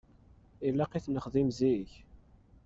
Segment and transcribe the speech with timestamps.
[0.67, 1.91] Ilaq i t-nexdim zik.